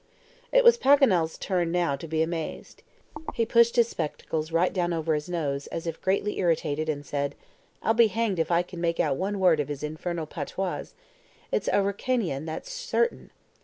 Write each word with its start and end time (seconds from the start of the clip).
It 0.51 0.63
was 0.63 0.79
Paganel's 0.79 1.37
turn 1.37 1.71
now 1.71 1.95
to 1.95 2.07
be 2.07 2.23
amazed. 2.23 2.81
He 3.35 3.45
pushed 3.45 3.75
his 3.75 3.87
spectacles 3.87 4.51
right 4.51 4.73
down 4.73 4.93
over 4.93 5.13
his 5.13 5.29
nose, 5.29 5.67
as 5.67 5.85
if 5.85 6.01
greatly 6.01 6.39
irritated, 6.39 6.89
and 6.89 7.05
said, 7.05 7.35
"I'll 7.83 7.93
be 7.93 8.07
hanged 8.07 8.39
if 8.39 8.49
I 8.49 8.63
can 8.63 8.81
make 8.81 8.99
out 8.99 9.15
one 9.17 9.39
word 9.39 9.59
of 9.59 9.67
his 9.67 9.83
infernal 9.83 10.25
patois. 10.25 10.85
It 11.51 11.61
is 11.61 11.69
Araucanian, 11.69 12.45
that's 12.47 12.71
certain!" 12.71 13.29